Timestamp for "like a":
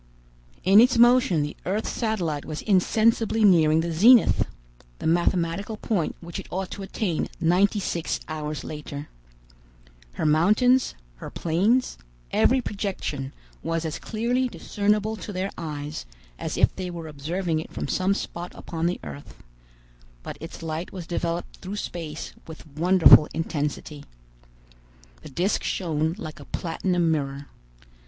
26.17-26.45